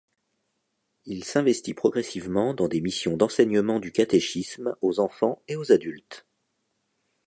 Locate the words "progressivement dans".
1.75-2.67